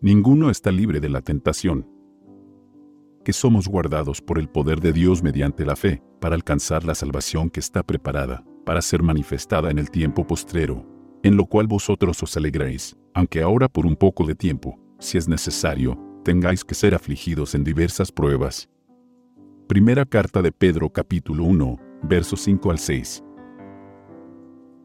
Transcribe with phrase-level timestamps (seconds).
[0.00, 1.86] ninguno está libre de la tentación.
[3.24, 7.50] Que somos guardados por el poder de Dios mediante la fe, para alcanzar la salvación
[7.50, 10.86] que está preparada, para ser manifestada en el tiempo postrero,
[11.22, 15.28] en lo cual vosotros os alegráis, aunque ahora por un poco de tiempo, si es
[15.28, 18.70] necesario, tengáis que ser afligidos en diversas pruebas.
[19.66, 23.24] Primera carta de Pedro capítulo 1, versos 5 al 6.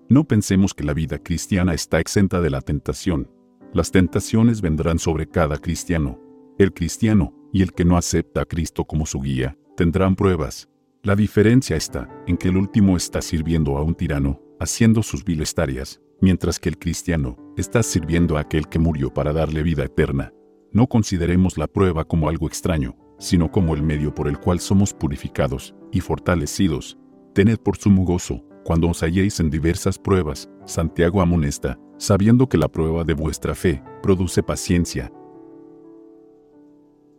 [0.10, 3.35] No pensemos que la vida cristiana está exenta de la tentación.
[3.76, 6.18] Las tentaciones vendrán sobre cada cristiano.
[6.58, 10.70] El cristiano y el que no acepta a Cristo como su guía tendrán pruebas.
[11.04, 15.54] La diferencia está en que el último está sirviendo a un tirano, haciendo sus viles
[15.54, 20.32] tareas, mientras que el cristiano está sirviendo a aquel que murió para darle vida eterna.
[20.72, 24.94] No consideremos la prueba como algo extraño, sino como el medio por el cual somos
[24.94, 26.98] purificados y fortalecidos.
[27.34, 32.68] Tened por sumo gozo cuando os halléis en diversas pruebas, Santiago amonesta, sabiendo que la
[32.68, 35.12] prueba de vuestra fe produce paciencia.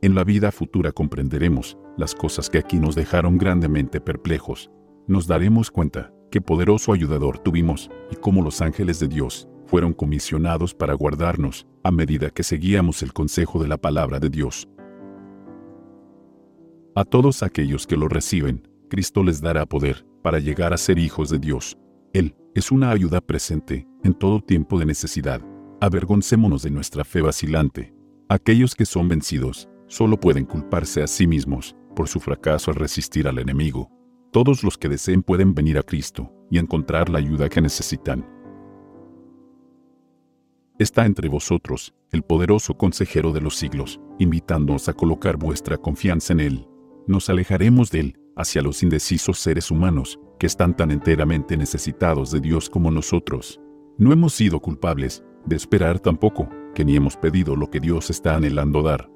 [0.03, 4.71] En la vida futura comprenderemos las cosas que aquí nos dejaron grandemente perplejos.
[5.07, 10.75] Nos daremos cuenta qué poderoso ayudador tuvimos y cómo los ángeles de Dios fueron comisionados
[10.75, 14.69] para guardarnos a medida que seguíamos el consejo de la palabra de Dios.
[16.95, 21.31] A todos aquellos que lo reciben, Cristo les dará poder para llegar a ser hijos
[21.31, 21.77] de Dios.
[22.17, 25.43] Él es una ayuda presente en todo tiempo de necesidad.
[25.83, 27.95] Avergoncémonos de nuestra fe vacilante.
[28.31, 33.29] Aquellos que son vencidos solo pueden culparse a sí mismos por su fracaso al resistir
[33.29, 33.91] al enemigo.
[34.33, 38.27] Todos los que deseen pueden venir a Cristo y encontrar la ayuda que necesitan.
[40.79, 46.41] Está entre vosotros el poderoso consejero de los siglos, invitándonos a colocar vuestra confianza en
[46.41, 46.69] Él.
[47.07, 52.41] Nos alejaremos de Él hacia los indecisos seres humanos que están tan enteramente necesitados de
[52.41, 53.61] Dios como nosotros.
[53.99, 58.37] No hemos sido culpables de esperar tampoco, que ni hemos pedido lo que Dios está
[58.37, 59.11] anhelando dar.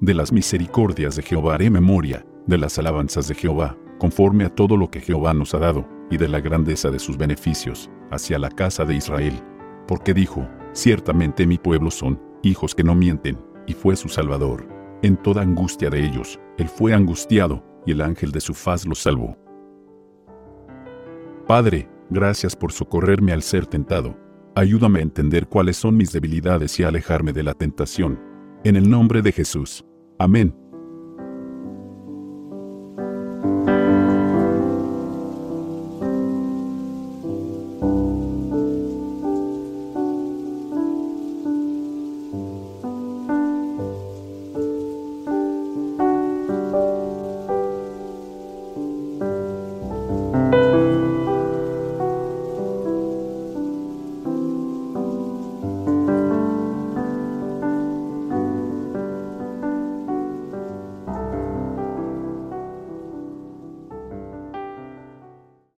[0.00, 4.76] De las misericordias de Jehová haré memoria, de las alabanzas de Jehová, conforme a todo
[4.76, 8.50] lo que Jehová nos ha dado, y de la grandeza de sus beneficios, hacia la
[8.50, 9.42] casa de Israel.
[9.88, 14.77] Porque dijo, ciertamente mi pueblo son hijos que no mienten, y fue su Salvador.
[15.02, 18.98] En toda angustia de ellos, él fue angustiado, y el ángel de su faz los
[18.98, 19.36] salvó.
[21.46, 24.16] Padre, gracias por socorrerme al ser tentado.
[24.54, 28.20] Ayúdame a entender cuáles son mis debilidades y a alejarme de la tentación.
[28.64, 29.84] En el nombre de Jesús.
[30.18, 30.54] Amén.